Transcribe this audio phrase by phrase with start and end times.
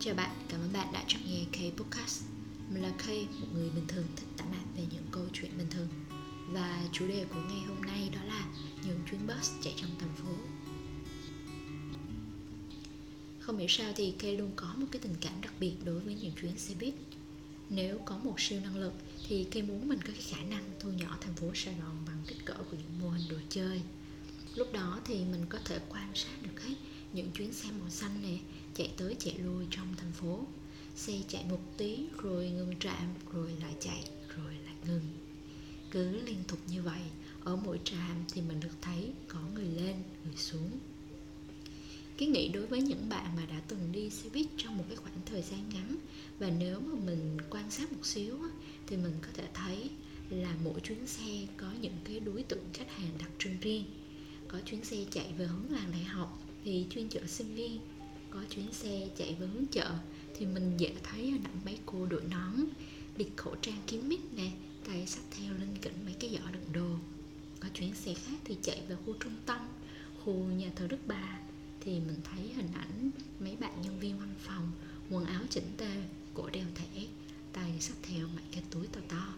[0.00, 2.24] Chào bạn, cảm ơn bạn đã chọn nghe K Podcast
[2.70, 3.06] Mình là K,
[3.40, 5.88] một người bình thường thích tản mạn về những câu chuyện bình thường.
[6.48, 8.46] Và chủ đề của ngày hôm nay đó là
[8.86, 10.32] những chuyến bus chạy trong thành phố.
[13.40, 16.14] Không hiểu sao thì K luôn có một cái tình cảm đặc biệt đối với
[16.14, 16.94] những chuyến xe buýt.
[17.70, 18.92] Nếu có một siêu năng lực
[19.28, 22.22] thì K muốn mình có cái khả năng thu nhỏ thành phố Sài Gòn bằng
[22.26, 23.80] kích cỡ của những mô hình đồ chơi.
[24.54, 26.74] Lúc đó thì mình có thể quan sát được hết
[27.12, 28.40] những chuyến xe màu xanh này
[28.74, 30.40] chạy tới chạy lui trong thành phố.
[30.96, 34.04] Xe chạy một tí rồi ngừng trạm, rồi lại chạy,
[34.36, 35.04] rồi lại ngừng.
[35.90, 37.00] Cứ liên tục như vậy,
[37.44, 40.70] ở mỗi trạm thì mình được thấy có người lên, người xuống.
[42.16, 44.96] Cái nghĩ đối với những bạn mà đã từng đi xe buýt trong một cái
[44.96, 45.96] khoảng thời gian ngắn,
[46.38, 48.38] và nếu mà mình quan sát một xíu
[48.86, 49.90] thì mình có thể thấy
[50.30, 53.84] là mỗi chuyến xe có những cái đối tượng khách hàng đặc trưng riêng.
[54.48, 57.80] Có chuyến xe chạy về hướng làng đại học thì chuyên chở sinh viên,
[58.30, 59.90] có chuyến xe chạy về hướng chợ,
[60.38, 62.64] thì mình dễ thấy hình ảnh mấy cô đội nón
[63.16, 64.50] bịt khẩu trang kín mít nè,
[64.88, 66.96] tay xách theo lên kỉnh mấy cái giỏ đựng đồ.
[67.60, 69.68] Có chuyến xe khác thì chạy về khu trung tâm,
[70.24, 71.38] khu nhà thờ đức bà.
[71.80, 74.70] Thì mình thấy hình ảnh mấy bạn nhân viên văn phòng,
[75.10, 76.02] quần áo chỉnh tề,
[76.34, 77.06] cổ đeo thẻ,
[77.52, 79.34] tay xách theo mấy cái túi to to.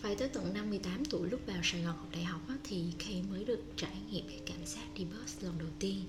[0.00, 3.19] Phải tới tận năm 18 tuổi lúc vào Sài Gòn học đại học thì Kay
[3.60, 6.04] được trải nghiệm cái cảm giác đi bus lần đầu tiên.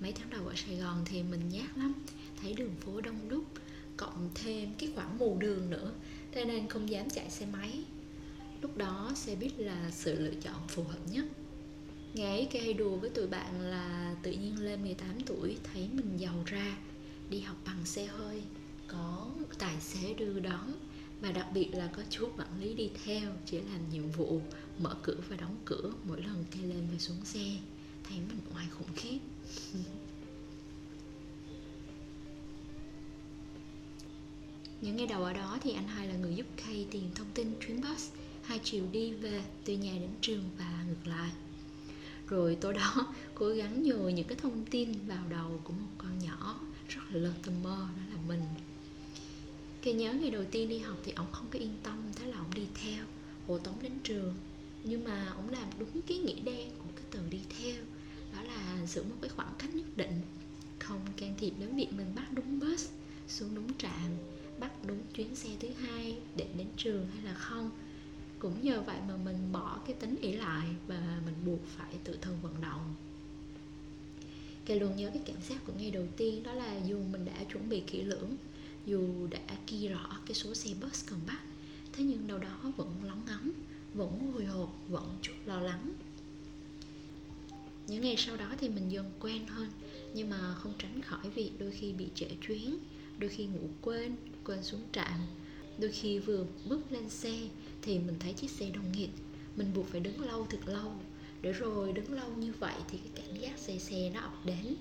[0.00, 1.92] Mấy tháng đầu ở Sài Gòn thì mình nhát lắm,
[2.42, 3.44] Thấy đường phố đông đúc,
[3.96, 5.92] Cộng thêm cái khoảng mù đường nữa,
[6.32, 7.84] Thế nên không dám chạy xe máy.
[8.62, 11.24] Lúc đó xe buýt là sự lựa chọn phù hợp nhất.
[12.14, 16.16] Ngày ấy Kay đùa với tụi bạn là tự nhiên lên 18 tuổi, thấy mình
[16.16, 16.76] giàu ra,
[17.30, 18.42] Đi học bằng xe hơi,
[18.88, 20.72] Có tài xế đưa đón
[21.20, 24.40] và đặc biệt là có chú quản lý đi theo, chỉ làm nhiệm vụ,
[24.78, 27.56] mở cửa và đóng cửa mỗi lần cây lên và xuống xe.
[28.08, 29.18] Thấy mình ngoài khủng khiếp.
[34.80, 37.54] Những ngày đầu ở đó thì anh hai là người giúp khay tiền thông tin
[37.60, 38.10] chuyến bus.
[38.42, 41.30] Hai chiều đi về từ nhà đến trường và ngược lại.
[42.28, 46.18] Rồi tối đó, cố gắng nhồi những cái thông tin vào đầu của một con
[46.18, 48.42] nhỏ rất là lơ tơ mơ, đó là mình
[49.88, 52.36] thì nhớ ngày đầu tiên đi học thì ông không có yên tâm, Thế là
[52.36, 53.04] ông đi theo.
[53.46, 54.34] Hộ tống đến trường.
[54.84, 57.84] Nhưng mà ông làm đúng cái nghĩa đen của cái từ đi theo.
[58.32, 60.20] Đó là giữ một cái khoảng cách nhất định.
[60.78, 62.88] Không can thiệp đến việc mình bắt đúng bus
[63.28, 64.10] Xuống đúng trạm,
[64.58, 67.70] Bắt đúng chuyến xe thứ hai để đến trường hay là không.
[68.38, 72.18] Cũng nhờ vậy mà mình bỏ cái tính ỷ lại Và mình buộc phải tự
[72.20, 72.94] thân vận động.
[74.64, 77.44] Kể luôn nhớ cái cảm giác của ngày đầu tiên, Đó là dù mình đã
[77.52, 78.36] chuẩn bị kỹ lưỡng
[78.88, 81.40] dù đã ghi rõ cái số xe bus cần bắt,
[81.92, 83.50] thế nhưng đâu đó vẫn lóng ngóng,
[83.94, 85.92] vẫn hồi hộp, vẫn chút lo lắng.
[87.86, 89.68] Những ngày sau đó thì mình dần quen hơn,
[90.14, 92.78] nhưng mà không tránh khỏi việc đôi khi bị trễ chuyến,
[93.18, 95.20] đôi khi ngủ quên quên xuống trạm.
[95.78, 97.48] Đôi khi vừa bước lên xe
[97.82, 99.10] thì mình thấy chiếc xe đông nghịt,
[99.56, 100.92] mình buộc phải đứng lâu thật lâu.
[101.42, 104.76] Để rồi đứng lâu như vậy thì cái cảm giác xe xe nó ập đến.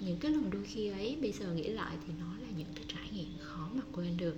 [0.00, 2.84] Những cái lần đôi khi ấy, bây giờ nghĩ lại thì nó là những cái
[2.88, 4.36] trải nghiệm khó mà quên được.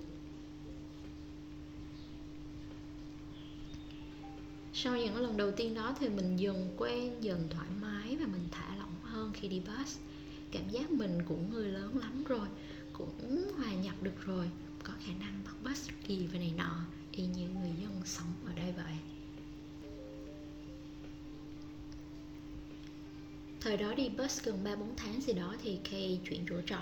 [4.74, 8.48] Sau những lần đầu tiên đó thì mình dần quen, dần thoải mái và mình
[8.50, 9.98] thả lỏng hơn khi đi bus.
[10.52, 12.48] Cảm giác mình cũng người lớn lắm rồi,
[12.92, 14.50] cũng hòa nhập được rồi.
[14.82, 18.52] Có khả năng bắt bus kỳ và này nọ, y như người dân sống ở
[18.56, 18.94] đây vậy.
[23.60, 26.80] Thời đó đi bus gần 3-4 tháng gì đó thì Kay chuyển chỗ trọ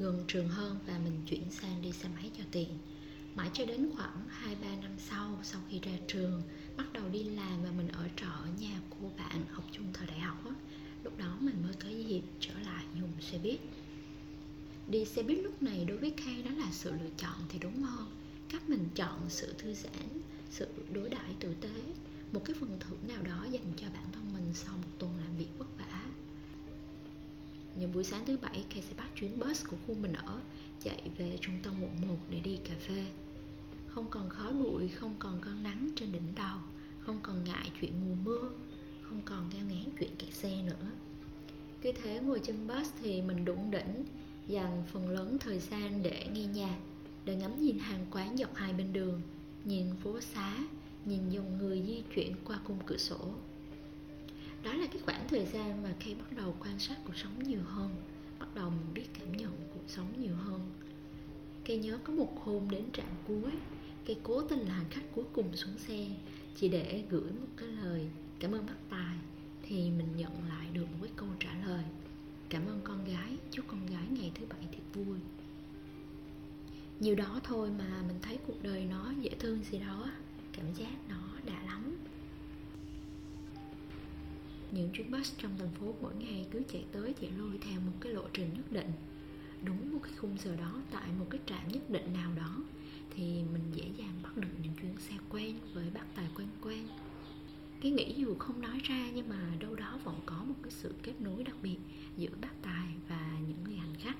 [0.00, 2.68] gần trường hơn và mình chuyển sang đi xe máy cho tiện.
[3.34, 6.42] Mãi cho đến khoảng 2-3 năm sau, sau khi ra trường,
[6.76, 10.06] bắt đầu đi làm và mình ở trọ ở nhà cô bạn học chung thời
[10.06, 10.54] đại học á.
[11.04, 13.60] Lúc đó mình mới có dịp trở lại dùng xe buýt.
[14.88, 17.82] Đi xe buýt lúc này đối với Kay đó là sự lựa chọn thì đúng
[17.82, 18.06] hơn.
[18.48, 21.82] Cách mình chọn sự thư giãn, sự đối đãi tử tế,
[22.32, 25.36] một cái phần thưởng nào đó dành cho bản thân mình sau một tuần làm
[25.36, 25.90] việc vất vả
[27.74, 30.40] những buổi sáng thứ bảy Kay sẽ bắt chuyến bus của khu mình ở,
[30.84, 33.06] chạy về trung tâm quận 1 để đi cà phê.
[33.88, 36.58] Không còn khói bụi, không còn con nắng trên đỉnh đầu
[37.10, 38.50] không còn ngại chuyện mùa mưa,
[39.02, 40.90] không còn ngao ngán chuyện kẹt xe nữa.
[41.82, 44.04] Cứ thế ngồi trên bus thì mình đụng đỉnh,
[44.48, 46.78] dành phần lớn thời gian để nghe nhạc,
[47.24, 49.22] để ngắm nhìn hàng quán dọc hai bên đường,
[49.64, 50.56] nhìn phố xá,
[51.04, 53.18] nhìn dòng người di chuyển qua cung cửa sổ
[54.62, 57.62] đó là cái khoảng thời gian mà khi bắt đầu quan sát cuộc sống nhiều
[57.64, 57.90] hơn,
[58.38, 60.60] bắt đầu mình biết cảm nhận cuộc sống nhiều hơn.
[61.64, 63.50] Cây nhớ có một hôm đến trạm cuối
[64.06, 66.06] cây cố tình là hành khách cuối cùng xuống xe,
[66.56, 68.06] chỉ để gửi một cái lời
[68.38, 69.16] cảm ơn bác tài
[69.62, 71.84] thì mình nhận lại được một cái câu trả lời,
[72.48, 75.16] cảm ơn con gái, chúc con gái ngày thứ bảy thiệt vui
[77.00, 80.10] nhiều đó thôi mà mình thấy cuộc đời nó dễ thương gì đó,
[80.52, 81.19] cảm giác nó
[84.72, 87.92] những chuyến bus trong thành phố mỗi ngày cứ chạy tới chạy lui theo một
[88.00, 88.92] cái lộ trình nhất định.
[89.64, 92.56] Đúng một cái khung giờ đó tại một cái trạm nhất định nào đó,
[93.14, 96.88] thì mình dễ dàng bắt được những chuyến xe quen với bác tài quen quen.
[97.80, 100.94] Cái nghĩ dù không nói ra nhưng mà đâu đó vẫn có một cái sự
[101.02, 101.78] kết nối đặc biệt
[102.16, 104.16] giữa bác tài và những người hành khách.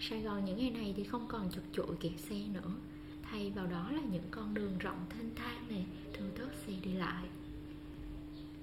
[0.00, 2.72] Sài Gòn những ngày này thì không còn chật chội kẹt xe nữa,
[3.22, 6.92] Thay vào đó là những con đường rộng thênh thang này Thưa thớt xe đi
[6.92, 7.24] lại.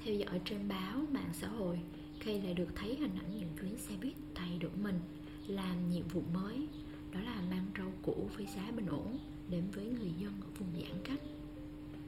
[0.08, 1.80] Theo dõi trên báo, mạng xã hội
[2.20, 5.00] Kay lại được thấy hình ảnh những chuyến xe buýt thay đổi mình
[5.48, 6.68] Làm nhiệm vụ mới.
[7.14, 9.18] Đó là mang rau củ với giá bình ổn
[9.50, 11.20] Đến với người dân ở vùng giãn cách.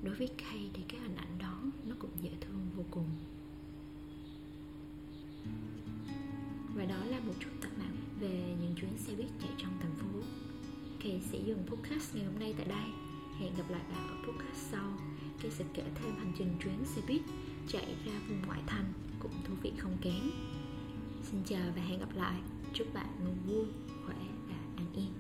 [0.03, 3.09] Đối với Kay thì cái hình ảnh đó Nó cũng dễ thương vô cùng.
[6.75, 9.95] Và đó là một chút tập mạng về những chuyến xe buýt chạy trong thành
[9.95, 10.19] phố.
[11.03, 12.87] Kay sẽ dừng podcast ngày hôm nay tại đây.
[13.39, 14.93] Hẹn gặp lại bạn ở podcast sau.
[15.41, 17.21] Kay sẽ kể thêm hành trình chuyến xe buýt
[17.67, 20.31] chạy ra vùng ngoại thành cũng thú vị không kém.
[21.23, 22.39] Xin chào và hẹn gặp lại.
[22.73, 23.65] Chúc bạn luôn vui,
[24.05, 24.17] khỏe
[24.47, 25.13] và an yên.